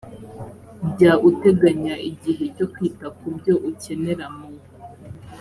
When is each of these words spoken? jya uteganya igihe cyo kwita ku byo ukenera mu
jya 0.91 1.13
uteganya 1.29 1.95
igihe 2.09 2.43
cyo 2.55 2.65
kwita 2.73 3.05
ku 3.17 3.25
byo 3.37 3.53
ukenera 3.69 4.25
mu 4.37 4.47